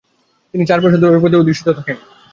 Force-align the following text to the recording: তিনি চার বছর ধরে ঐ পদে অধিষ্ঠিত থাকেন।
তিনি 0.53 0.63
চার 0.65 0.79
বছর 0.81 1.01
ধরে 1.01 1.15
ঐ 1.15 1.23
পদে 1.23 1.41
অধিষ্ঠিত 1.41 1.67
থাকেন। 1.77 1.97